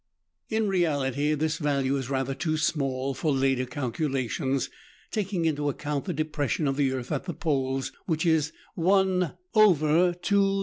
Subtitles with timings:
[0.49, 4.67] In reality, this value is rather too small, for later calculations
[5.11, 10.15] (taking into account the depression of the earth at the poles, which is Trgi.